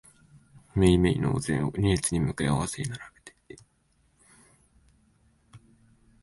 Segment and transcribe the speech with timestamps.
[0.73, 2.99] めいめいのお膳を二列に向かい合わせに並
[3.47, 3.63] べて、